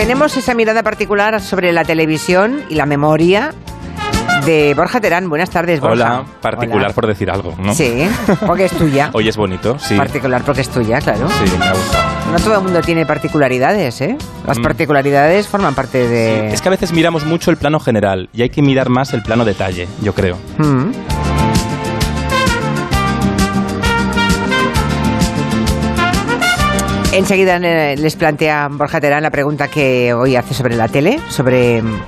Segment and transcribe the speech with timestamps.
[0.00, 3.52] Tenemos esa mirada particular sobre la televisión y la memoria
[4.46, 5.28] de Borja Terán.
[5.28, 5.92] Buenas tardes, Borja.
[5.92, 7.74] Hola, particular por decir algo, ¿no?
[7.74, 8.08] Sí,
[8.46, 9.10] porque es tuya.
[9.12, 9.96] Hoy es bonito, sí.
[9.96, 11.28] Particular porque es tuya, claro.
[11.28, 12.04] Sí, me ha gustado.
[12.32, 14.16] No todo el mundo tiene particularidades, ¿eh?
[14.46, 14.62] Las Mm.
[14.62, 16.48] particularidades forman parte de...
[16.48, 19.22] Es que a veces miramos mucho el plano general y hay que mirar más el
[19.22, 20.38] plano detalle, yo creo.
[20.56, 20.92] Mm.
[27.12, 31.82] Enseguida eh, les plantea Borja Terán la pregunta que hoy hace sobre la tele, sobre
[31.82, 32.00] mm,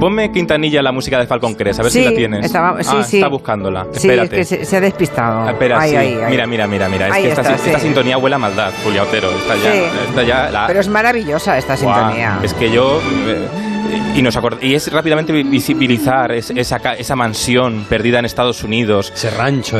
[0.00, 2.46] Ponme Quintanilla la música de Falcon Crest, a ver Sí, si la tienes.
[2.46, 3.16] estaba- sí, ah, sí.
[3.18, 3.86] está buscándola.
[3.92, 4.40] Sí, Espérate.
[4.40, 5.42] es que se, se ha despistado.
[5.46, 5.96] Ah, Espera, Ahí, sí.
[5.96, 6.30] ahí, ahí.
[6.30, 7.08] Mira, mira, mira, mira.
[7.08, 9.28] Es que esta, está, sintonía huele a maldad, Julia Otero.
[10.16, 12.40] Ya, ya la- Pero es maravillosa esta sintonía.
[12.42, 13.00] Es que yo.
[13.26, 13.48] eh,
[14.14, 18.24] y, nos acord- y es rápidamente vi- visibilizar es- esa, ca- esa mansión perdida en
[18.24, 19.12] Estados Unidos.
[19.14, 19.76] Ese rancho.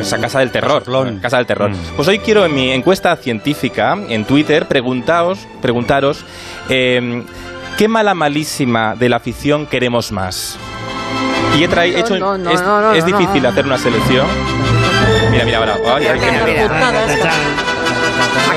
[0.00, 0.82] Esa casa del terror.
[1.20, 1.70] Casa del terror.
[1.70, 1.76] Mm.
[1.96, 6.24] Pues hoy quiero en mi encuesta científica en Twitter preguntaos, preguntaros
[6.68, 7.22] eh,
[7.78, 10.56] qué mala malísima de la ficción queremos más.
[11.58, 13.48] Y he hecho, no, no, es, no, no, es no, difícil no.
[13.48, 14.26] hacer una selección.
[15.30, 15.76] Mira, mira, ahora.
[15.96, 17.75] Ay, ay, qué Mira, mira.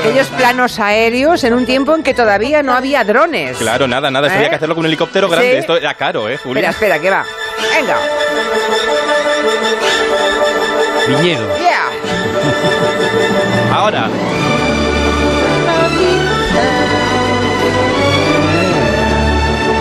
[0.00, 3.58] Aquellos planos aéreos en un tiempo en que todavía no había drones.
[3.58, 4.26] Claro, nada, nada.
[4.28, 4.38] Esto ¿Eh?
[4.38, 5.52] había que hacerlo con un helicóptero grande.
[5.52, 5.56] Sí.
[5.58, 6.70] Esto era caro, ¿eh, Julia?
[6.70, 7.24] Espera, espera, que va.
[7.76, 7.96] Venga.
[11.08, 11.58] Viñedo.
[11.58, 11.90] Yeah.
[13.74, 14.08] Ahora.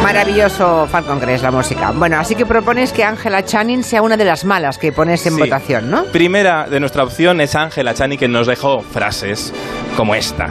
[0.03, 1.91] Maravilloso Falcon Crest la música.
[1.91, 5.33] Bueno, así que propones que Angela Channing sea una de las malas que pones en
[5.35, 5.39] Sí.
[5.39, 6.05] votación, ¿no?
[6.05, 9.53] Primera de nuestra opción es Ángela Chani, que nos dejó frases
[9.99, 10.47] como esta.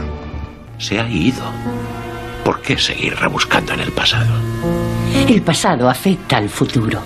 [0.77, 1.43] Se ha ido.
[2.45, 4.29] ¿Por qué seguir rebuscando en el pasado?
[5.27, 7.01] El pasado afecta al futuro.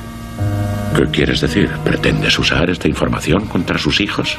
[0.96, 1.70] ¿Qué quieres decir?
[1.84, 4.36] ¿Pretendes usar esta información contra sus hijos?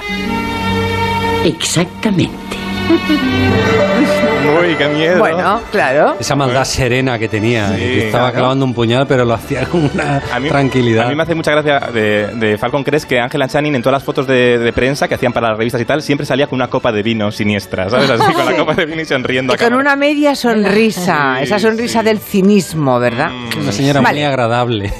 [1.46, 2.62] Exactamente.
[4.61, 5.19] Uy, qué miedo.
[5.19, 6.16] Bueno, claro.
[6.19, 8.38] Esa maldad serena que tenía, Sí, que estaba claro.
[8.44, 11.05] clavando un puñal, pero lo hacía con una A mí, tranquilidad.
[11.05, 13.93] a mí me hace mucha gracia de, de Falcon Crest que Ángela Channing en todas
[13.97, 16.57] las fotos de, de prensa que hacían para las revistas y tal siempre salía con
[16.57, 18.09] una copa de vino siniestra, ¿sabes?
[18.09, 19.81] Así con la copa de vino y sonriendo Y a con cámara.
[19.81, 22.05] una media sonrisa, Sí, esa sonrisa sí.
[22.05, 23.29] del cinismo, ¿verdad?
[23.59, 24.19] Una señora Vale.
[24.19, 24.93] muy agradable.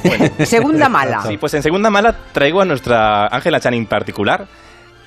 [0.45, 1.22] Segunda mala.
[1.27, 4.45] Sí, pues en segunda mala traigo a nuestra Ángela Channing particular.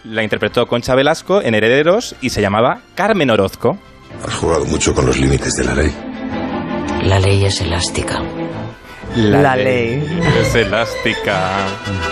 [0.09, 3.77] La interpretó Concha Velasco en Herederos y se llamaba Carmen Orozco.
[4.25, 5.93] Has jugado mucho con los límites de la ley.
[7.03, 8.22] La ley es elástica.
[9.16, 10.03] La ley.
[10.41, 11.41] Es elástica.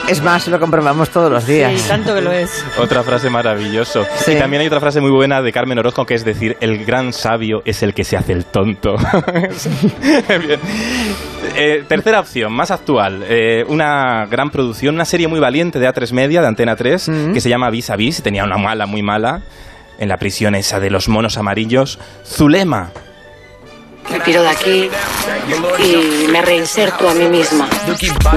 [0.08, 1.78] Es más, lo comprobamos todos los días.
[1.80, 2.64] Sí, tanto que lo es.
[2.78, 4.06] Otra frase maravilloso.
[4.16, 4.32] Sí.
[4.32, 7.12] Y también hay otra frase muy buena de Carmen Orozco que es decir, el gran
[7.12, 8.96] sabio es el que se hace el tonto.
[10.46, 10.60] Bien.
[11.56, 13.24] Eh, tercera opción, más actual.
[13.28, 17.32] Eh, una gran producción, una serie muy valiente de A3 Media, de Antena 3, Mm.
[17.32, 18.22] que se llama Vis a Vis.
[18.22, 19.42] Tenía una mala, muy mala.
[19.98, 21.98] En la prisión esa de los monos amarillos.
[22.26, 22.90] Zulema.
[24.14, 24.88] Me piro de aquí
[25.80, 27.68] y me reinserto a mí misma,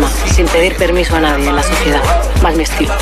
[0.01, 2.01] Ma, sin pedir permiso a nadie en la sociedad.
[2.41, 2.93] Más mi estilo.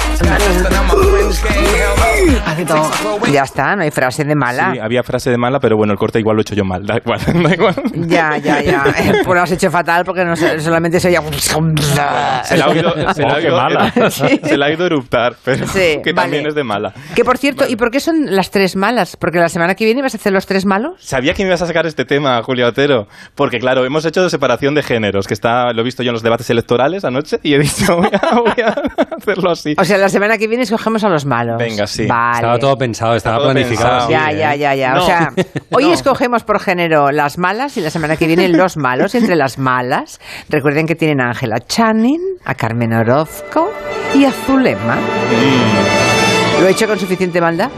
[3.32, 4.72] Ya está, no hay frase de mala.
[4.74, 6.86] Sí, había frase de mala, pero bueno, el corte igual lo he hecho yo mal.
[6.86, 7.76] Da igual, da igual.
[8.08, 8.84] Ya, ya, ya.
[9.26, 11.22] Pues lo has hecho fatal porque no, solamente se oía...
[11.32, 13.94] Se la ha oído, se la ha Oh, oído- mala.
[14.12, 14.40] Sí.
[14.44, 16.94] se la ha ido eruptar, pero Sí, que también es de mala.
[17.16, 19.16] Que por cierto, ¿y por qué son las tres malas?
[19.18, 20.94] Porque la semana que viene vas a hacer los tres malos.
[21.00, 24.76] Sabía que me ibas a sacar este tema, Julia Otero, porque claro, hemos hecho separación
[24.76, 27.60] de géneros, que está, lo he visto yo en los debates electorales anoche y he
[27.60, 28.76] dicho, voy a, voy a
[29.18, 29.76] hacerlo así.
[29.78, 31.58] O sea, la semana que viene escogemos a los malos.
[31.60, 32.06] Venga, sí.
[32.08, 32.36] Vale.
[32.38, 34.08] Estaba todo pensado, estaba todo planificado.
[34.08, 34.12] pensado.
[34.12, 34.38] Ya, ¿eh?
[34.38, 34.94] ya, ya, ya.
[35.02, 35.32] O sea,
[35.72, 35.94] hoy No.
[35.94, 39.16] escogemos por género las malas y la semana que viene los malos.
[39.16, 40.20] Entre las malas,
[40.50, 43.72] recuerden que tienen a Ángela Channing, a Carmen Orozco
[44.14, 44.98] y a Zulema.
[46.60, 47.70] ¿Lo he hecho con suficiente maldad?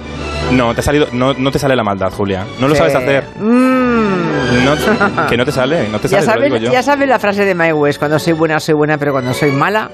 [0.52, 2.46] No, te ha salido, no, no te sale la maldad, Julia.
[2.60, 2.80] No lo Sí.
[2.80, 3.26] sabes hacer.
[3.38, 4.64] Mm.
[4.64, 6.82] No- que no te sale, no te Ya sale, te lo saben, digo yo.
[6.82, 9.90] ya la frase de My West, cuando soy buena soy buena, pero cuando soy mala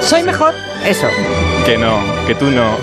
[0.00, 0.54] soy mejor.
[0.84, 1.08] Eso.
[1.64, 2.76] Que no, que tú no.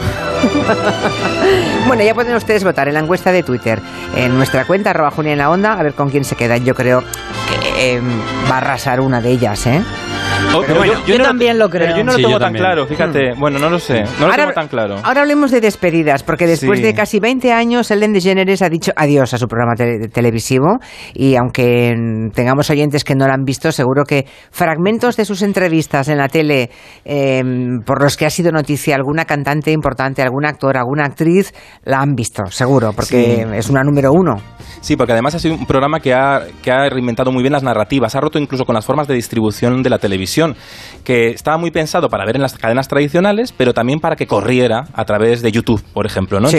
[1.87, 3.79] bueno, ya pueden ustedes votar en la encuesta de Twitter,
[4.15, 6.65] en nuestra cuenta, arroba Julia en la onda, a ver con quién se quedan.
[6.65, 8.01] Yo creo que eh,
[8.51, 9.81] va a arrasar una de ellas, ¿eh?
[10.51, 11.87] Pero pero bueno, yo no- también lo creo.
[11.87, 12.63] pero yo no lo Sí, tengo tan también.
[12.65, 13.33] claro, fíjate.
[13.39, 14.03] Bueno, no lo sé.
[14.19, 14.95] No lo tengo tan claro.
[15.03, 16.85] ahora hablemos de despedidas, porque después Sí.
[16.85, 20.77] de casi 20 años, Ellen DeGeneres ha dicho adiós a su programa tele- televisivo
[21.13, 21.93] y aunque
[22.33, 26.27] tengamos oyentes que no lo han visto, seguro que fragmentos de sus entrevistas en la
[26.27, 26.69] tele
[27.05, 27.41] eh,
[27.85, 31.53] por los que ha sido noticia alguna cantante importante, algún actor, alguna actriz,
[31.83, 33.55] la han visto, seguro, porque Sí.
[33.57, 34.35] es una número uno.
[34.81, 37.63] Sí, porque además ha sido un programa que ha, que ha reinventado muy bien las
[37.63, 40.32] narrativas, ha roto incluso con las formas de distribución de la televisión,
[41.03, 44.85] que estaba muy pensado para ver en las cadenas tradicionales, pero también para que corriera
[44.93, 46.47] a través de YouTube, por ejemplo, ¿no?
[46.47, 46.57] Sí.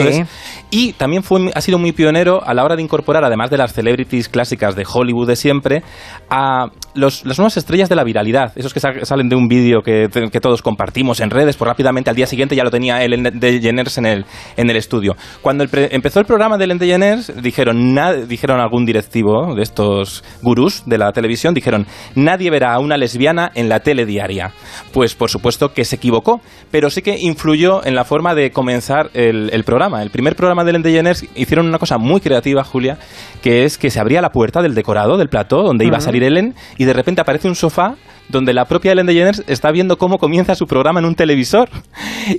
[0.69, 3.73] y también fue, ha sido muy pionero a la hora de incorporar, además de las
[3.73, 5.81] celebrities clásicas de Hollywood de siempre,
[6.29, 9.81] a los, las nuevas estrellas de la viralidad, esos que sa- salen de un vídeo
[9.81, 13.23] que, que todos compartimos en redes, pues rápidamente al día siguiente ya lo tenía Ellen
[13.39, 14.25] DeGeneres en el,
[14.57, 15.15] en el estudio.
[15.41, 19.63] Cuando el pre- empezó el programa de Ellen DeGeneres, dijeron, na- dijeron algún directivo de
[19.63, 24.51] estos gurús de la televisión, dijeron, nadie verá a una lesbiana en la tele diaria.
[24.93, 26.41] Pues por supuesto que se equivocó,
[26.71, 30.01] pero sí que influyó en la forma de comenzar el, el programa.
[30.01, 32.97] El primer programa de Ellen DeGeneres hicieron una cosa muy creativa, Julia,
[33.41, 36.23] que es que se abría la puerta del decorado, del plató, donde iba a salir
[36.23, 37.95] Ellen, y de repente aparece un sofá
[38.29, 41.69] donde la propia Ellen DeGeneres está viendo cómo comienza su programa en un televisor.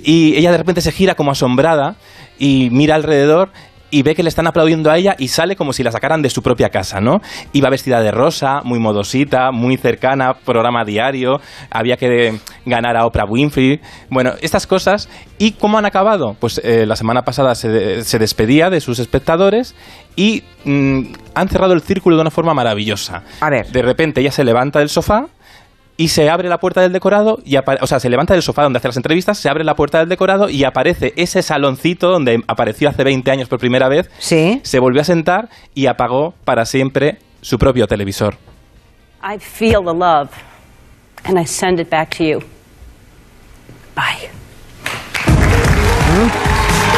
[0.03, 1.95] Y ella de repente se gira como asombrada
[2.37, 3.51] y mira alrededor
[3.89, 6.29] y ve que le están aplaudiendo a ella y sale como si la sacaran de
[6.29, 7.19] su propia casa, ¿no?
[7.53, 11.39] Iba vestida de rosa, muy modosita, muy cercana, programa diario,
[11.69, 13.79] había que ganar a Oprah Winfrey,
[14.09, 15.09] bueno, estas cosas.
[15.37, 16.35] ¿Y cómo han acabado?
[16.39, 19.75] Pues eh, la semana pasada se, se despedía de sus espectadores
[20.15, 23.23] y mm, han cerrado el círculo de una forma maravillosa.
[23.39, 23.67] A ver.
[23.67, 25.27] De repente ella se levanta del sofá
[25.97, 28.77] y se abre la puerta del decorado y o sea, se levanta del sofá donde
[28.77, 32.87] hace las entrevistas, se abre la puerta del decorado y aparece ese saloncito donde apareció
[32.87, 34.09] hace 20 años por primera vez.
[34.19, 34.61] Sí.
[34.63, 38.35] Se volvió a sentar y apagó para siempre su propio televisor.
[39.23, 40.29] I feel the love
[41.23, 42.39] and I send it back to you.
[43.95, 44.29] Bye.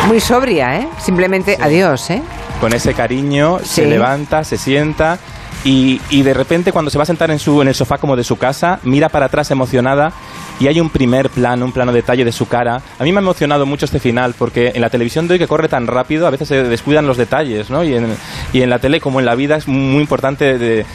[0.08, 0.88] Muy sobria, ¿eh?
[1.00, 2.22] Simplemente adiós, ¿eh?
[2.60, 3.66] Con ese cariño Sí.
[3.82, 5.18] se levanta, se sienta
[5.66, 8.16] y, y de repente cuando se va a sentar en, su, en el sofá como
[8.16, 10.12] de su casa, mira para atrás emocionada
[10.60, 12.82] y hay un primer plano, un plano detalle de su cara.
[13.00, 15.48] A mí me ha emocionado mucho este final porque en la televisión de hoy que
[15.48, 17.84] corre tan rápido a veces se descuidan los detalles, ¿no?
[17.84, 18.16] Y en,
[18.54, 20.86] y en la tele como en la vida es muy importante de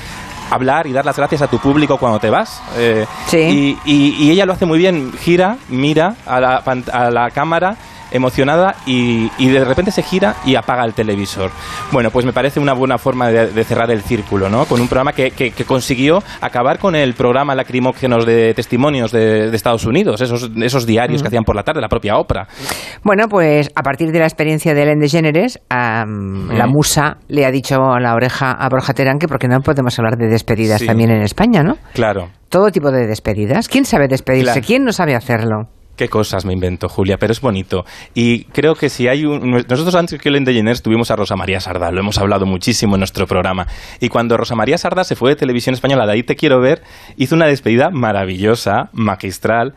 [0.50, 2.60] hablar y dar las gracias a tu público cuando te vas.
[2.76, 3.38] Eh, Sí.
[3.38, 6.56] y, y- y ella lo hace muy bien, gira, mira a la,
[6.93, 7.76] a la cámara
[8.14, 11.50] emocionada y, y de repente se gira y apaga el televisor.
[11.93, 14.64] Bueno, pues me parece una buena forma de, de cerrar el círculo, ¿no?
[14.64, 19.50] Con un programa que, que- que consiguió acabar con el programa lacrimógenos de testimonios de,
[19.50, 22.46] de Estados Unidos, esos, esos diarios que hacían por la tarde, la propia Oprah.
[23.02, 27.50] Bueno, pues a partir de la experiencia de Ellen DeGeneres, am, la musa le ha
[27.50, 30.87] dicho a la oreja a Borja Terán que porque no podemos hablar de despedidas Sí.
[30.87, 31.76] también en España, ¿no?
[31.93, 32.28] Claro.
[32.49, 33.69] Todo tipo de despedidas.
[33.69, 34.52] ¿Quién sabe despedirse?
[34.52, 34.67] Claro.
[34.67, 35.69] ¿Quién no sabe hacerlo?
[35.96, 37.85] Qué cosas me invento, Julia, pero es bonito.
[38.14, 39.50] Y creo que si hay un...
[39.69, 43.00] Nosotros antes que Ellen DeGeneres tuvimos a Rosa María Sardá, lo hemos hablado muchísimo en
[43.00, 43.69] nuestro programa.
[44.00, 46.82] Y cuando Rosa María Sardá se fue de Televisión Española, de ahí te quiero ver,
[47.17, 49.75] hizo una despedida maravillosa, magistral.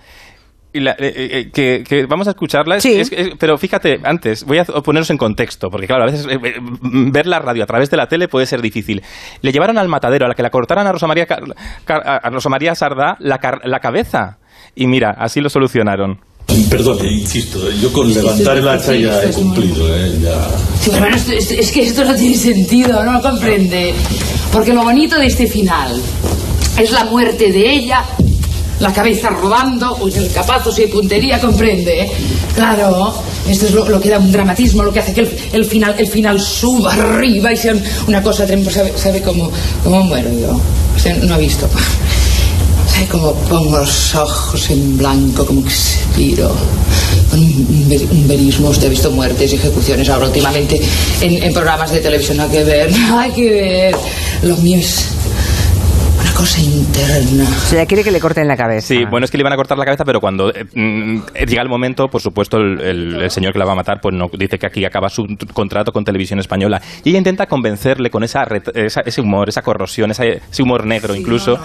[0.74, 3.00] Y la- eh, eh, que, que vamos a escucharla, es- Sí.
[3.00, 6.40] es- es- pero fíjate, antes, voy a poneros en contexto, porque claro, a veces eh,
[6.82, 9.04] ver la radio a través de la tele puede ser difícil.
[9.42, 11.44] Le llevaron al matadero, a la que la cortaran a Rosa María, Car-
[11.88, 14.40] a Rosa María Sardá la, la cabeza.
[14.80, 16.20] Y mira, así lo solucionaron.
[16.70, 20.18] Perdón, insisto, yo con levantar el hacha ya he cumplido, ¿eh?
[20.22, 20.48] Ya.
[20.82, 23.94] Sí, bueno, esto- es que esto no tiene sentido, no lo comprende.
[24.52, 26.00] Porque lo bonito de este final
[26.80, 28.04] es la muerte de ella,
[28.80, 32.02] la cabeza rodando, pues el capazo y puntería, comprende.
[32.04, 32.12] ¿eh?
[32.56, 33.14] Claro,
[33.50, 35.96] esto es lo, lo que da un dramatismo, lo que hace que el, el final,
[35.98, 37.74] el final suba arriba y sea
[38.08, 38.72] una cosa tremenda.
[38.72, 39.52] ¿Sabe, sabe cómo,
[39.84, 40.60] cómo muero yo?
[40.96, 41.68] Usted no ha visto.
[42.98, 46.52] ¿Sabe cómo pongo los ojos en blanco, como expiro?
[47.32, 50.82] Un, ver- un verismo, usted ha visto muertes y ejecuciones ahora últimamente
[51.22, 52.38] en, en programas de televisión.
[52.38, 53.96] No hay que ver, no hay que ver.
[54.42, 55.06] Lo mío es
[56.38, 57.44] cosa interna.
[57.44, 58.88] O sea, quiere que le corten la cabeza.
[58.88, 61.62] Sí, bueno, es que le iban a cortar la cabeza, pero cuando eh, mm, llega
[61.64, 64.30] el momento, por supuesto, el, el- el señor que la va a matar, pues no
[64.38, 66.80] dice que aquí acaba su contrato con Televisión Española.
[67.04, 71.16] Y ella intenta convencerle con esa, esa- ese humor, esa corrosión, esa- ese humor negro
[71.16, 71.58] incluso.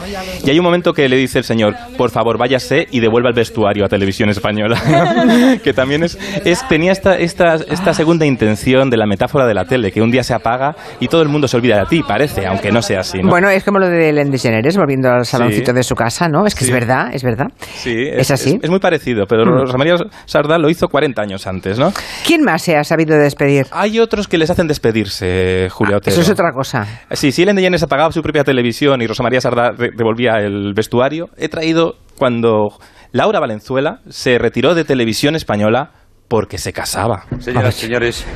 [0.45, 3.35] Y hay un momento que le dice el señor, por favor, váyase y devuelva el
[3.35, 4.81] vestuario a Televisión Española.
[5.63, 9.67] que también es, es tenía esta, esta, esta segunda intención de la metáfora de la
[9.67, 12.47] tele, que un día se apaga y todo el mundo se olvida de ti, parece,
[12.47, 13.23] aunque no sea así.
[13.23, 13.29] ¿no?
[13.29, 14.62] Bueno, es como lo de Ellen DeGeneres.
[14.63, 15.77] Aires volviendo al saloncito Sí.
[15.77, 16.47] de su casa, ¿no?
[16.47, 16.71] Es que Sí.
[16.71, 17.47] es verdad, es verdad.
[17.75, 18.59] Sí, ¿Es así?
[18.63, 19.61] Es, muy parecido, pero Mm.
[19.63, 19.95] Rosa María
[20.27, 21.93] Sardá lo hizo 40 años antes, ¿no?
[22.27, 23.67] ¿Quién más se ha sabido despedir?
[23.73, 26.13] Hay otros que les hacen despedirse, Julia Otero.
[26.13, 26.87] Eso es otra cosa.
[27.11, 30.73] Sí, si Ellen DeGeneres apagaba su propia televisión y Rosa María Sardá re- devolvía el
[30.75, 32.69] vestuario, he traído cuando
[33.13, 35.91] Laura Valenzuela se retiró de televisión española
[36.29, 37.25] porque se casaba.
[37.41, 38.27] Señoras y señores,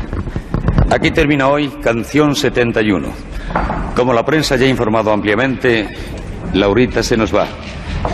[0.90, 3.08] aquí termina hoy Canción 71.
[3.94, 5.88] Como la prensa ya ha informado ampliamente,
[6.54, 7.46] Laurita se nos va.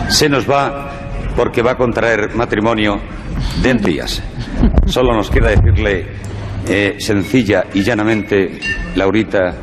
[0.09, 0.89] Se nos va
[1.35, 3.01] porque va a contraer matrimonio
[3.61, 4.21] de días.
[4.85, 6.07] Solo nos queda decirle
[6.67, 8.59] eh, sencilla y llanamente,
[8.95, 9.53] Laurita,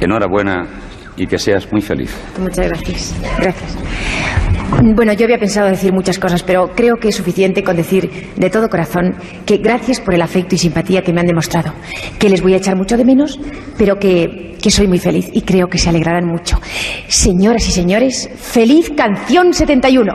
[0.00, 0.66] enhorabuena
[1.16, 2.16] y que seas muy feliz.
[2.38, 3.14] Muchas gracias.
[3.38, 3.76] Gracias.
[4.78, 8.50] Bueno, yo había pensado decir muchas cosas, pero creo que es suficiente con decir de
[8.50, 11.74] todo corazón que gracias por el afecto y simpatía que me han demostrado,
[12.18, 13.38] que les voy a echar mucho de menos,
[13.76, 16.60] pero que, que soy muy feliz y creo que se alegrarán mucho.
[17.08, 20.12] Señoras y señores, feliz canción 71.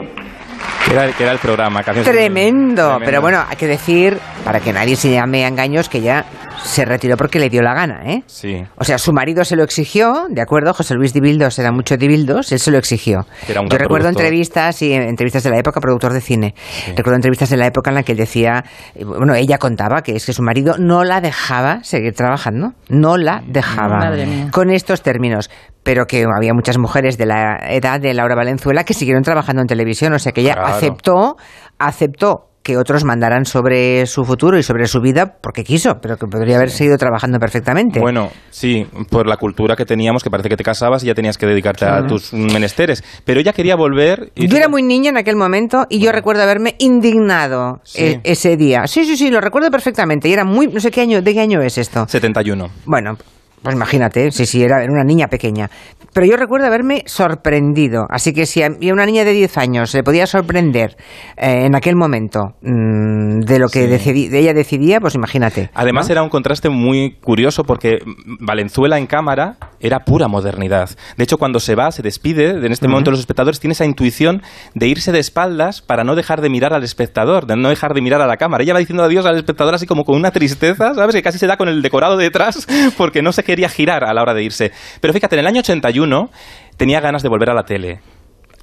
[0.86, 1.82] Que era, que era el programa.
[1.82, 2.12] Tremendo.
[2.12, 2.98] Tremendo.
[3.04, 6.26] Pero bueno, hay que decir, para que nadie se llame a engaños, que ya
[6.64, 8.24] se retiró porque le dio la gana, ¿eh?
[8.28, 8.64] Sí.
[8.78, 10.74] O sea, su marido se lo exigió, ¿de acuerdo?
[10.74, 13.26] José Luis Dibildos era mucho Dibildos, él se lo exigió.
[13.46, 14.26] Que era un Yo recuerdo productor.
[14.26, 16.54] entrevistas, y entrevistas de la época, productor de cine.
[16.96, 18.64] Recuerdo entrevistas de la época en la que él decía,
[18.96, 23.18] eh, bueno, ella contaba que es que su marido no la dejaba seguir trabajando, no
[23.18, 23.98] la dejaba.
[23.98, 24.48] Madre mía.
[24.52, 25.50] Con estos términos.
[25.84, 29.68] Pero que había muchas mujeres de la edad de Laura Valenzuela que siguieron trabajando en
[29.68, 30.68] televisión, o sea que ella Claro.
[30.78, 31.36] Aceptó,
[31.80, 36.26] aceptó que otros mandaran sobre su futuro y sobre su vida porque quiso, pero que
[36.26, 38.00] podría haber seguido trabajando perfectamente.
[38.00, 41.38] Bueno, sí, por la cultura que teníamos, que parece que te casabas y ya tenías
[41.38, 42.08] que dedicarte a Claro.
[42.08, 43.04] tus menesteres.
[43.24, 44.32] Pero ella quería volver.
[44.34, 48.04] Y Yo era muy niña en aquel momento y yo recuerdo haberme indignado Sí.
[48.04, 48.88] e- ese día.
[48.88, 50.28] Sí, sí, sí, lo recuerdo perfectamente.
[50.28, 52.08] Y era muy, no sé qué año, ¿de qué año es esto?
[52.08, 52.70] 71.
[52.86, 53.16] Bueno,
[53.62, 55.70] pues imagínate, sí, sí, era una niña pequeña.
[56.16, 58.06] Pero yo recuerdo haberme sorprendido.
[58.10, 60.96] Así que si a una niña de 10 años se podía sorprender
[61.36, 65.70] eh, en aquel momento mm, de lo que decidi- de ella decidía, pues imagínate.
[65.74, 66.14] Además ¿no?
[66.14, 67.98] era un contraste muy curioso porque
[68.40, 70.90] Valenzuela en cámara era pura modernidad.
[71.18, 74.42] De hecho, cuando se va, se despide, en este momento los espectadores tienen esa intuición
[74.74, 78.02] de irse de espaldas para no dejar de mirar al espectador, de no dejar de
[78.02, 78.64] mirar a la cámara.
[78.64, 81.16] Ella va diciendo adiós al espectador así como con una tristeza, ¿sabes?
[81.16, 84.22] Que casi se da con el decorado detrás porque no se quería girar a la
[84.22, 84.72] hora de irse.
[85.02, 86.30] Pero fíjate, en el año 81
[86.78, 88.00] tenía ganas de volver a la tele.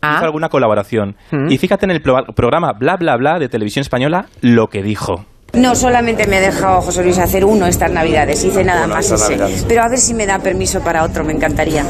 [0.00, 0.14] Ah.
[0.16, 1.16] Hizo alguna colaboración.
[1.48, 5.26] Y fíjate en el pro- programa Bla Bla Bla de Televisión Española lo que dijo.
[5.54, 9.38] No solamente me ha dejado José Luis hacer uno estas navidades, hice nada más ese.
[9.68, 11.84] Pero a ver si me da permiso para otro, me encantaría.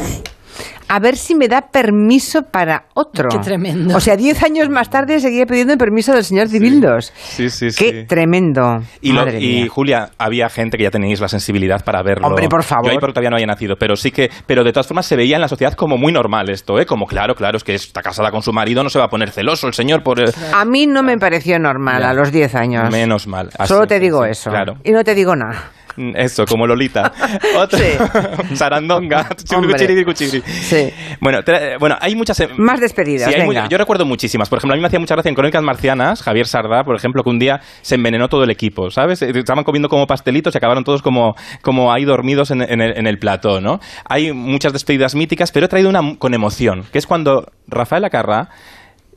[0.87, 3.29] A ver si me da permiso para otro.
[3.29, 3.95] Qué tremendo.
[3.95, 7.11] O sea, 10 años más tarde seguía pidiendo el permiso del señor Cibildos.
[7.15, 8.79] Sí, sí, Qué tremendo.
[9.01, 9.25] Y, lo-.
[9.69, 12.27] Julia, había gente que ya tenéis la sensibilidad para verlo.
[12.27, 12.85] Hombre, por favor.
[12.85, 15.35] Yo ahí todavía no había nacido, pero sí que, pero de todas formas se veía
[15.35, 16.85] en la sociedad como muy normal esto, ¿eh?
[16.85, 19.31] Como claro, claro, es que está casada con su marido, no se va a poner
[19.31, 20.19] celoso el señor por.
[20.19, 22.09] eh, A mí no me pareció normal Ya.
[22.09, 22.91] a los 10 años.
[22.91, 23.49] Menos mal.
[23.57, 24.49] Así, Solo te sí, digo sí, eso.
[24.49, 24.75] Claro.
[24.83, 25.71] Y no te digo nada.
[25.95, 27.11] Mm, Eso, como Lolita.
[27.57, 27.79] Otra.
[28.55, 29.29] Sarandonga.
[29.47, 30.41] Cuchiri, cuchiri.
[30.41, 30.89] Sí.
[31.19, 32.39] Bueno, tra- bueno, hay muchas.
[32.39, 33.67] em- Más despedidas, Sí, hay venga.
[33.69, 34.49] yo recuerdo muchísimas.
[34.49, 37.23] Por ejemplo, a mí me hacía mucha gracia en Crónicas Marcianas, Javier Sardá, por ejemplo,
[37.23, 39.21] que un día se envenenó todo el equipo, ¿sabes?
[39.21, 42.97] Eh, Estaban comiendo como pastelitos y acabaron todos como, como ahí dormidos en, en el,
[42.97, 43.79] en el plató, ¿no?
[44.05, 48.49] Hay muchas despedidas míticas, pero he traído una con emoción, que es cuando Rafaela Carrá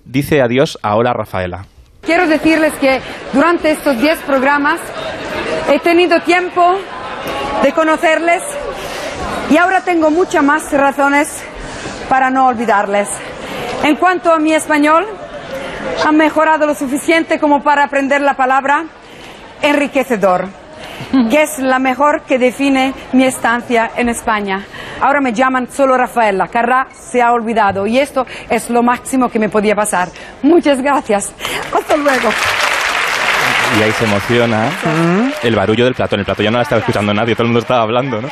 [0.04, 1.66] dice adiós a Hola Rafaela.
[2.06, 3.00] Quiero decirles que
[3.32, 4.78] durante estos 10 programas
[5.72, 6.76] he tenido tiempo
[7.64, 8.44] de conocerles
[9.50, 11.42] y ahora tengo muchas más razones
[12.08, 13.08] para no olvidarles.
[13.82, 15.04] En cuanto a mi español,
[16.06, 18.84] han mejorado lo suficiente como para aprender la palabra
[19.60, 20.46] enriquecedor,
[21.28, 24.64] que es la mejor que define mi estancia en España.
[25.00, 29.38] Ahora me llaman solo Rafaela, Carrá se ha olvidado y esto es lo máximo que
[29.38, 30.09] me podía pasar.
[30.43, 31.33] Muchas gracias.
[31.73, 32.31] Hasta luego.
[33.79, 34.71] Y ahí se emociona
[35.43, 36.15] el barullo del plató.
[36.15, 38.29] En el plató ya no la estaba escuchando nadie, todo el mundo estaba hablando, ¿no?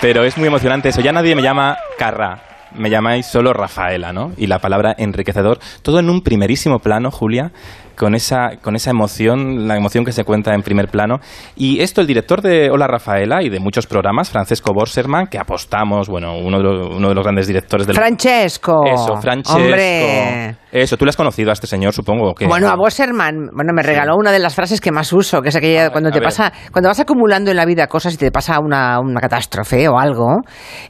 [0.00, 1.00] Pero es muy emocionante eso.
[1.00, 2.40] Ya nadie me llama Carra,
[2.74, 4.32] me llamáis solo Rafaela, ¿no?
[4.36, 5.58] Y la palabra enriquecedor.
[5.82, 7.52] Todo en un primerísimo plano, Julia,
[7.98, 11.16] con esa, con esa emoción, la emoción que se cuenta en primer plano.
[11.56, 16.08] Y esto, el director de Hola Rafaela y de muchos programas, Francesco Borserman, que apostamos,
[16.08, 17.96] bueno, uno de los, uno de los grandes directores del...
[17.96, 18.84] Francesco.
[18.86, 19.58] Eso, Francesco.
[19.60, 20.56] Hombre.
[20.70, 22.34] Eso, tú le has conocido a este señor, supongo.
[22.34, 22.46] Que...
[22.46, 25.56] Bueno, a Bosserman, bueno, me regaló una de las frases que más uso, que es
[25.56, 26.26] aquella cuando a te ver.
[26.28, 29.98] pasa, cuando vas acumulando en la vida cosas y te pasa una, una catástrofe o
[29.98, 30.26] algo,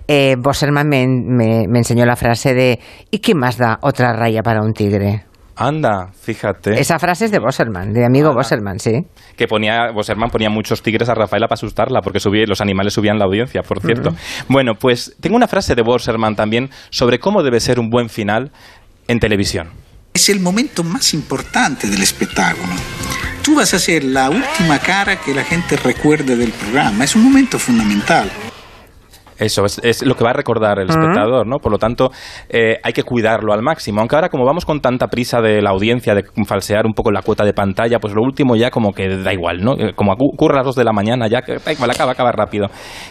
[0.09, 4.43] eh, Bosserman me, me- me enseñó la frase de ¿y qué más da otra raya
[4.43, 5.25] para un tigre?
[5.61, 6.79] Anda, fíjate.
[6.79, 8.93] Esa frase es de Bosserman, de amigo Bosserman, sí.
[9.37, 13.19] Que ponía, Bosserman ponía muchos tigres a Rafaela para asustarla, porque subía, los animales subían
[13.19, 14.11] la audiencia, por cierto.
[14.49, 18.53] Bueno, pues tengo una frase de Bosserman también sobre cómo debe ser un buen final
[19.09, 19.71] en televisión.
[20.15, 22.73] Es el momento más importante del espectáculo.
[23.43, 27.03] Tú vas a ser la última cara que la gente recuerde del programa.
[27.03, 28.31] Es un momento fundamental.
[29.39, 31.59] Eso es, es, lo que va a recordar el espectador, ¿no?
[31.59, 32.11] Por lo tanto,
[32.49, 34.01] eh, hay que cuidarlo al máximo.
[34.01, 37.23] Aunque ahora, como vamos con tanta prisa de la audiencia, de falsear un poco la
[37.23, 39.75] cuota de pantalla, pues lo último ya como que da igual, ¿no?
[39.75, 42.33] Eh, como ocurre a las dos de la mañana, ya que da igual, acaba, acaba
[42.33, 42.67] rápido.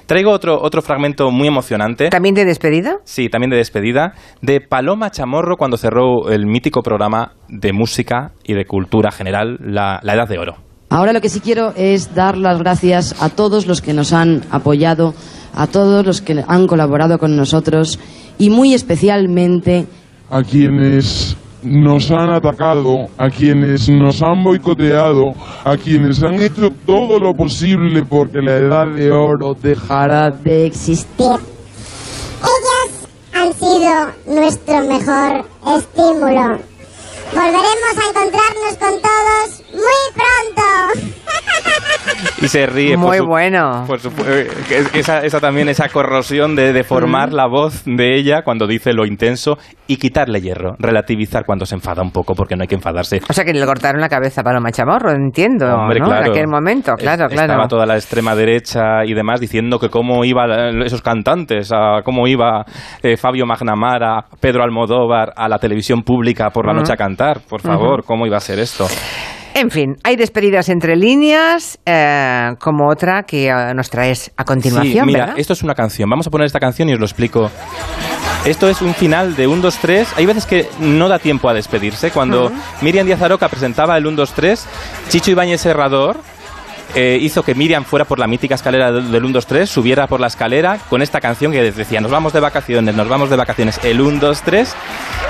[0.06, 2.10] Traigo otro, otro fragmento muy emocionante.
[2.10, 2.98] ¿También de despedida?
[3.04, 4.14] Sí, también de despedida.
[4.42, 10.00] De Paloma Chamorro cuando cerró el mítico programa de música y de cultura general, La,
[10.04, 10.56] la Edad de Oro.
[10.90, 14.44] Ahora lo que sí quiero es dar las gracias a todos los que nos han
[14.52, 15.14] apoyado
[15.58, 18.00] a todos los que han colaborado con nosotros
[18.38, 19.88] y muy especialmente
[20.30, 25.34] a quienes nos han atacado, a quienes nos han boicoteado,
[25.64, 31.26] a quienes han hecho todo lo posible porque la edad de oro dejara de existir.
[32.40, 35.46] Ellas han sido nuestro mejor
[35.76, 36.60] estímulo.
[37.34, 41.42] Volveremos a encontrarnos con todos muy pronto.
[42.42, 42.98] Y se ríe.
[42.98, 43.84] Muy por su, bueno.
[43.88, 44.48] Por su, eh,
[44.94, 47.36] esa, esa, también, esa corrosión de deformar mm.
[47.36, 52.02] la voz de ella cuando dice lo intenso y quitarle hierro, relativizar cuando se enfada
[52.02, 53.22] un poco, porque no hay que enfadarse.
[53.30, 56.08] O sea que le cortaron la cabeza a Paloma Chamorro, entiendo, Hombre, ¿no?
[56.08, 56.26] claro.
[56.26, 57.54] En aquel momento, claro, Estaba claro.
[57.54, 62.28] Estaba toda la extrema derecha y demás diciendo que cómo iban esos cantantes, a cómo
[62.28, 62.66] iba
[63.02, 67.42] eh, Fabio Magnamara, Pedro Almodóvar a la televisión pública por la noche a cantar.
[67.48, 68.88] Por favor, ¿cómo iba a ser esto?
[69.58, 75.06] En fin, hay despedidas entre líneas, eh, como otra que eh, nos traes a continuación.
[75.06, 75.40] Sí, mira, ¿verdad?
[75.40, 76.08] esto es una canción.
[76.08, 77.50] Vamos a poner esta canción y os lo explico.
[78.46, 80.14] Esto es un final de 1, 2, 3.
[80.18, 82.12] Hay veces que no da tiempo a despedirse.
[82.12, 82.52] Cuando
[82.84, 84.68] Miriam Díaz Aroca presentaba el 1, 2, 3,
[85.10, 86.18] Chicho Ibáñez Serrador
[86.96, 90.08] eh, hizo que Miriam fuera por la mítica escalera del, del 1, 2, 3, subiera
[90.08, 93.36] por la escalera con esta canción que decía, nos vamos de vacaciones, nos vamos de
[93.36, 94.76] vacaciones, el 1, 2, 3,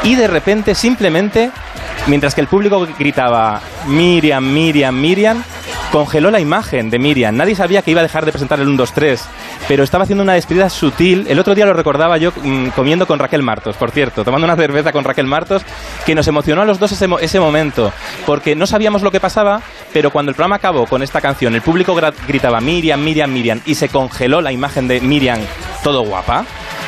[0.04, 1.52] y de repente, simplemente,
[2.08, 5.44] mientras que el público gritaba, Miriam, Miriam, Miriam,
[5.92, 7.36] congeló la imagen de Miriam.
[7.36, 9.26] Nadie sabía que iba a dejar de presentar el 1, 2, 3,
[9.68, 11.26] pero estaba haciendo una despedida sutil.
[11.30, 14.56] El otro día lo recordaba yo mmm, comiendo con Raquel Martos, por cierto, tomando una
[14.58, 15.64] cerveza con Raquel Martos,
[16.06, 17.92] que nos emocionó a los dos ese, ese momento,
[18.26, 19.62] porque no sabíamos lo que pasaba,
[19.94, 21.96] pero cuando el programa acabó con esta canción, el público
[22.28, 25.40] gritaba Miriam, Miriam, Miriam, y se congeló la imagen de Miriam
[25.84, 26.46] todo guapa.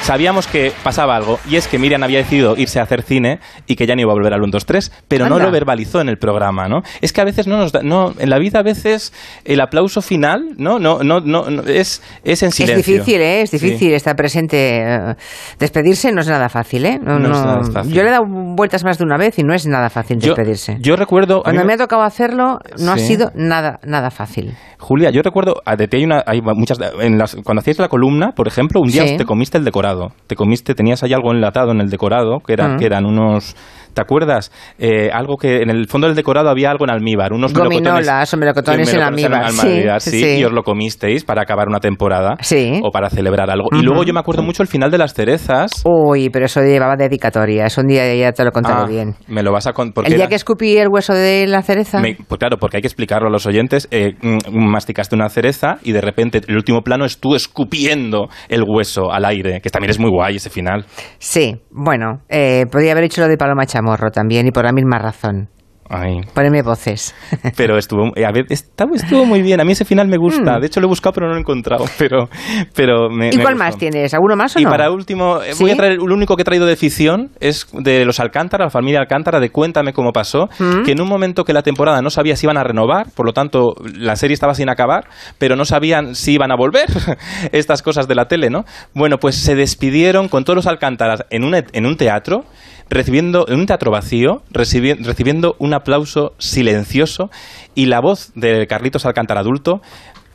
[0.10, 3.76] Sabíamos que pasaba algo, y es que Miriam había decidido irse a hacer cine y
[3.76, 5.38] que ya no iba a volver al 1, 2, 3, pero Anda.
[5.38, 6.82] no lo verbalizó en el programa, ¿no?
[7.02, 9.14] Es que a veces no nos da, no, en la vida a veces
[9.46, 10.80] el aplauso final, ¿no?
[10.80, 12.94] No, no, no, no es, es en Es silencio.
[12.96, 13.42] difícil, ¿eh?
[13.44, 13.60] Es Sí.
[13.60, 14.80] difícil estar presente.
[14.82, 15.16] eh,
[15.60, 17.00] despedirse no es nada fácil, ¿eh?
[17.00, 17.94] No es nada fácil.
[17.94, 20.30] Yo le he dado vueltas más de una vez y no es nada fácil Yo-
[20.34, 20.78] despedirse.
[20.82, 21.44] Yo recuerdo.
[21.44, 24.56] Cuando me ha tocado hacerlo, no ha sido nada, nada fácil.
[24.80, 28.32] Julia, yo recuerdo, de ti hay, una, hay muchas, en las, cuando hacías la columna,
[28.32, 29.18] por ejemplo, un día Sí.
[29.18, 32.68] te comiste el decorado, te comiste, tenías ahí algo enlatado en el decorado, que, era,
[32.70, 32.78] Mm.
[32.78, 33.56] que eran unos,
[34.00, 34.52] ¿te acuerdas?
[34.78, 38.38] Eh, algo que en el fondo del decorado había algo en almíbar, unos Gominolas o
[38.38, 39.52] melocotones en almíbar.
[39.52, 40.40] sí, Sí, sí.
[40.40, 42.80] y os lo comisteis para acabar una temporada Sí.
[42.84, 43.68] o para celebrar algo.
[43.72, 45.72] Y luego yo me acuerdo mucho el final de las cerezas.
[45.86, 47.66] Uy, pero eso llevaba dedicatoria.
[47.66, 49.16] Eso un día ya te lo contaré Ah, bien.
[49.28, 50.06] Me lo vas a contar.
[50.08, 52.00] El día que escupí el hueso de la cereza.
[52.00, 53.88] Me- pues claro, porque hay que explicarlo a los oyentes.
[53.92, 54.38] eh, mm,
[54.70, 59.26] masticaste una cereza y de repente el último plano es tú escupiendo el hueso al
[59.26, 60.86] aire, que también es muy guay ese final.
[61.18, 65.00] Sí, bueno, eh, podría haber hecho lo de Paloma Chamorro también y por la misma
[65.00, 65.50] razón.
[65.92, 67.16] Ay, Ponerme voces.
[67.58, 69.60] pero estuvo, eh, a ver, estuvo, estuvo muy bien.
[69.60, 70.58] A mí ese final me gusta.
[70.58, 70.62] Mm.
[70.62, 71.84] De hecho, lo he buscado, pero no lo he encontrado.
[71.98, 72.30] Pero,
[72.76, 73.66] pero me, ¿Y me cuál gustó.
[73.66, 74.14] más tienes?
[74.14, 74.70] ¿Alguno más o Y no?
[74.70, 75.64] para último, eh, ¿Sí?
[75.64, 78.70] voy a traer, el único que he traído de ficción es de los Alcántara, la
[78.70, 80.84] familia Alcántara, de Cuéntame cómo pasó, Mm.
[80.84, 83.34] que en un momento que la temporada no sabía si iban a renovar, por lo
[83.34, 85.08] tanto la serie estaba sin acabar,
[85.40, 86.86] pero no sabían si iban a volver,
[87.52, 88.64] estas cosas de la tele, ¿no?
[88.94, 92.44] Bueno, pues se despidieron con todos los Alcántaras en un, en un teatro,
[92.90, 97.30] recibiendo, en un teatro vacío, recibi- recibiendo un aplauso silencioso
[97.76, 99.82] y la voz de Carlitos Alcántara adulto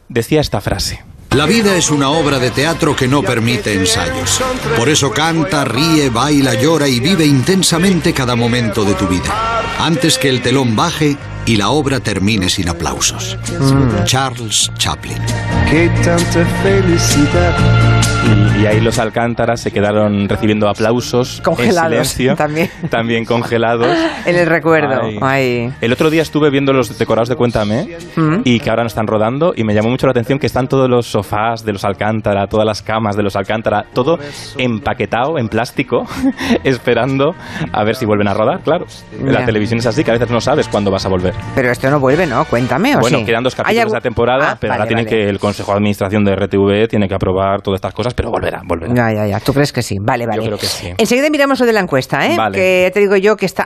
[0.08, 1.02] decía esta frase.
[1.30, 4.40] La vida es una obra de teatro que no permite ensayos.
[4.76, 9.62] Por eso canta, ríe, baila, llora y vive intensamente cada momento de tu vida.
[9.80, 13.36] Antes que el telón baje, y la obra termine sin aplausos.
[14.04, 15.18] Charles Chaplin.
[15.70, 17.54] Qué tanta felicidad.
[18.56, 22.70] Y, y ahí los Alcántaras se quedaron recibiendo aplausos Congelados, en silencio, también.
[22.90, 23.86] también congelados.
[24.26, 25.02] En el recuerdo.
[25.02, 25.18] Ay.
[25.20, 25.72] Ay.
[25.82, 28.40] El otro día estuve viendo los decorados de Cuéntame Mm.
[28.44, 30.88] y que ahora no están rodando y me llamó mucho la atención que están todos
[30.88, 34.18] los sofás de los Alcántara, todas las camas de los Alcántara, todo
[34.56, 36.06] empaquetado en plástico,
[36.64, 37.34] esperando
[37.72, 38.86] a ver si vuelven a rodar, claro.
[39.22, 41.33] La televisión es así, que a veces no sabes cuándo vas a volver.
[41.54, 42.44] Pero esto no vuelve, ¿no?
[42.46, 43.24] Cuéntame, ¿o Bueno, sí?
[43.24, 45.16] quedan dos ¿Hay capítulos de la temporada, Ah, pero vale, ahora tiene vale.
[45.16, 48.62] que el Consejo de Administración de RTV tiene que aprobar todas estas cosas, pero volverá,
[48.66, 48.92] volverá.
[48.92, 49.38] Ya, ya, ya.
[49.40, 49.96] ¿Tú crees que sí?
[50.00, 50.38] Vale, vale.
[50.42, 50.92] Yo creo que sí.
[50.98, 52.36] Enseguida miramos lo de la encuesta, ¿eh?
[52.36, 52.58] Vale.
[52.58, 53.62] Que te digo yo que está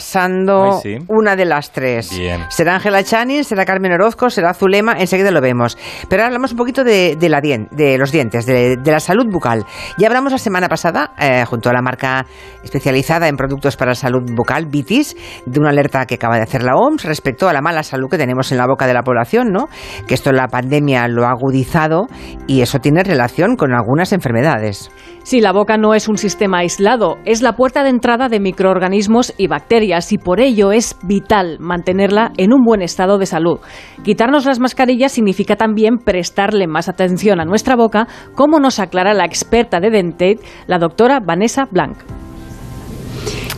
[0.00, 1.04] arrasando Ay, sí.
[1.08, 2.10] una de las tres.
[2.16, 2.44] Bien.
[2.50, 5.78] Será Ángela Channing, será Carmen Orozco, será Zulema, enseguida lo vemos.
[6.08, 9.00] Pero ahora hablamos un poquito de, de la dien- de los dientes, de, de la
[9.00, 9.64] salud bucal.
[9.98, 12.26] Ya hablamos la semana pasada, eh, junto a la marca
[12.62, 16.74] especializada en productos para salud bucal, Vitis, de una alerta que acaba de hacer la
[16.76, 19.68] OMS respecto a la mala salud que tenemos en la boca de la población, ¿no?
[20.06, 22.06] Que esto la pandemia lo ha agudizado
[22.46, 24.90] y eso tiene relación con algunas enfermedades.
[25.24, 29.34] Sí, la boca no es un sistema aislado, es la puerta de entrada de microorganismos
[29.36, 33.60] y bacterias y por ello es vital mantenerla en un buen estado de salud.
[34.02, 39.26] Quitarnos las mascarillas significa también prestarle más atención a nuestra boca, como nos aclara la
[39.26, 41.98] experta de Dentate, la doctora Vanessa Blanc.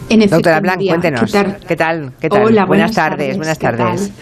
[0.08, 1.24] En Doctora Blanc, cuéntenos.
[1.24, 1.56] ¿qué tal?
[1.66, 2.12] ¿Qué tal?
[2.20, 2.42] ¿Qué tal?
[2.42, 4.12] Hola, buenas, buenas tardes, tardes, buenas tardes.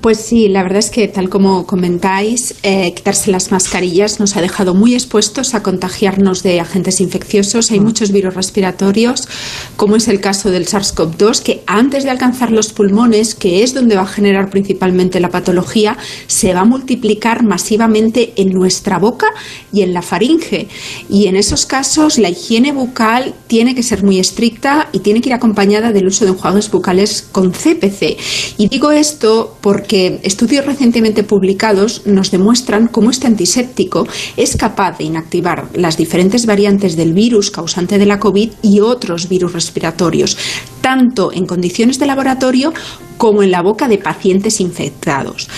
[0.00, 4.40] Pues sí, la verdad es que tal como comentáis, eh, quitarse las mascarillas nos ha
[4.40, 7.72] dejado muy expuestos a contagiarnos de agentes infecciosos.
[7.72, 9.28] Hay muchos virus respiratorios,
[9.74, 13.96] como es el caso del SARS-CoV-2, que antes de alcanzar los pulmones, que es donde
[13.96, 15.96] va a generar principalmente la patología,
[16.28, 19.26] se va a multiplicar masivamente en nuestra boca
[19.72, 20.68] y en la faringe.
[21.10, 25.30] Y en esos casos la higiene bucal tiene que ser muy estricta y tiene que
[25.30, 28.16] ir acompañada del uso de enjuagues bucales con CPC.
[28.58, 29.87] Y digo esto porque
[30.22, 36.96] estudios recientemente publicados nos demuestran cómo este antiséptico es capaz de inactivar las diferentes variantes
[36.96, 40.36] del virus causante de la COVID y otros virus respiratorios,
[40.80, 42.72] tanto en condiciones de laboratorio
[43.18, 45.48] como en la boca de pacientes infectados.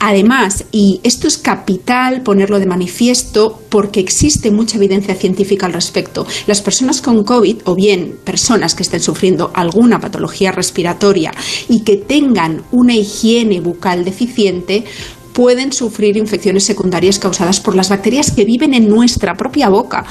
[0.00, 6.26] Además, y esto es capital ponerlo de manifiesto porque existe mucha evidencia científica al respecto,
[6.46, 11.32] las personas con COVID o bien personas que estén sufriendo alguna patología respiratoria
[11.68, 14.84] y que tengan una higiene bucal deficiente
[15.32, 20.04] pueden sufrir infecciones secundarias causadas por las bacterias que viven en nuestra propia boca.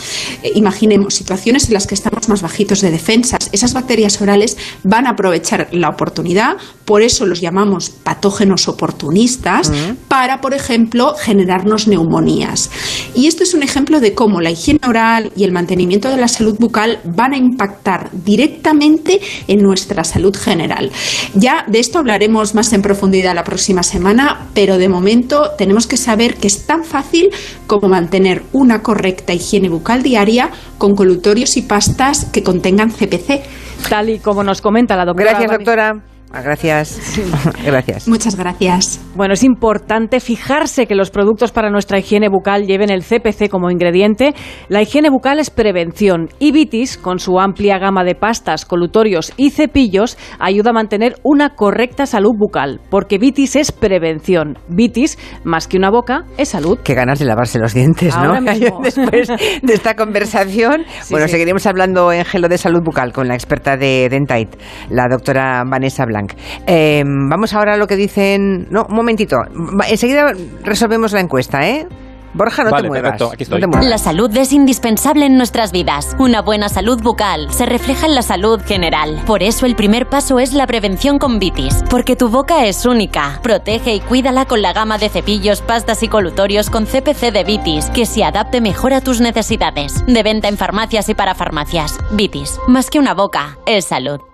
[0.43, 3.49] Eh, imaginemos situaciones en las que estamos más bajitos de defensas.
[3.51, 9.71] Esas bacterias orales van a aprovechar la oportunidad, por eso los llamamos patógenos oportunistas,
[10.07, 12.69] para, por ejemplo, generarnos neumonías.
[13.15, 16.27] Y esto es un ejemplo de cómo la higiene oral y el mantenimiento de la
[16.27, 20.91] salud bucal van a impactar directamente en nuestra salud general.
[21.35, 25.08] Ya de esto hablaremos más en profundidad la próxima semana, pero de momento
[25.57, 27.29] tenemos que saber que es tan fácil
[27.67, 33.41] como mantener una correcta higiene bucal diaria con colutorios y pastas que contengan CPC.
[33.89, 35.31] Tal y como nos comenta la doctora.
[35.31, 36.01] Gracias, doctora.
[36.31, 37.19] Ah, Gracias.
[37.65, 38.07] Gracias.
[38.07, 39.01] Muchas gracias.
[39.15, 43.71] Bueno, es importante fijarse que los productos para nuestra higiene bucal lleven el CPC como
[43.71, 44.35] ingrediente.
[44.67, 49.49] La higiene bucal es prevención y Vitis, con su amplia gama de pastas, colutorios y
[49.49, 54.57] cepillos, ayuda a mantener una correcta salud bucal, porque Vitis es prevención.
[54.67, 56.77] Vitis, más que una boca, es salud.
[56.83, 58.21] Qué ganas de lavarse los dientes, ¿no?
[58.21, 58.81] Ahora mismo.
[58.83, 59.27] Después
[59.63, 60.83] de esta conversación.
[61.01, 61.31] Sí, bueno, sí.
[61.31, 64.57] seguiremos hablando en Gelo de Salud Bucal con la experta de Dentite,
[64.89, 66.18] la doctora Vanessa Blanc.
[66.67, 68.67] Eh, vamos ahora a lo que dicen.
[68.69, 69.37] No, un momentito.
[69.89, 71.87] Enseguida resolvemos la encuesta, ¿eh?
[72.33, 73.11] Borja, no Vale, te muevas.
[73.11, 73.89] perfecto, aquí No te muevas.
[73.89, 76.15] La salud es indispensable en nuestras vidas.
[76.19, 79.21] Una buena salud bucal se refleja en la salud general.
[79.25, 83.39] Por eso el primer paso es la prevención con Vitis, porque tu boca es única.
[83.41, 87.89] Protege y cuídala con la gama de cepillos, pastas y colutorios con CPC de Vitis,
[87.89, 90.05] que se adapte mejor a tus necesidades.
[90.05, 91.97] De venta en farmacias y para farmacias.
[92.11, 94.28] Vitis, más que una boca, es salud.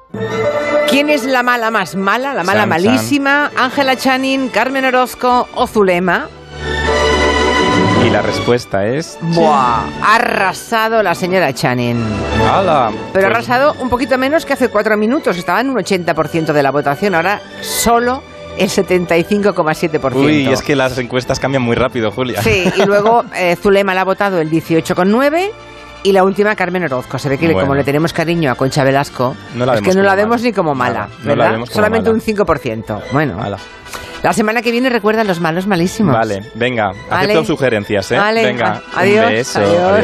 [0.90, 3.52] ¿Quién es la mala más mala, la mala Chan, malísima?
[3.56, 6.28] ¿Ángela Channing, Carmen Orozco o Zulema?
[8.06, 9.18] Y la respuesta es...
[9.20, 12.02] Buah, ha arrasado la señora Channing.
[12.50, 12.92] ¡Hala!
[13.12, 15.38] Pero ha Pues- arrasado un poquito menos que hace cuatro minutos.
[15.38, 17.16] Estaba en un 80% de la votación.
[17.16, 18.22] Ahora solo
[18.58, 20.14] el 75,7%.
[20.16, 22.42] Uy, es que las encuestas cambian muy rápido, Julia.
[22.42, 25.50] Sí, y luego eh, Zulema la ha votado el 18,9%.
[26.06, 27.18] Y la última, Carmen Orozco.
[27.18, 27.62] Se ve que Bueno.
[27.62, 30.44] como le tenemos cariño a Concha Velasco, No es que no la vemos mala.
[30.44, 31.52] ni como mala, Nada, no la ¿verdad?
[31.54, 32.16] vemos como Solamente mala.
[32.16, 33.02] un 5%.
[33.12, 33.38] Bueno,
[34.22, 36.14] la semana que viene recuerda los malos malísimos.
[36.16, 37.34] Vale, venga, Vale.
[37.34, 38.18] acepto sugerencias, ¿eh?
[38.18, 39.60] Vale, venga, adiós, un beso.
[39.60, 39.78] adiós.
[39.82, 40.00] adiós.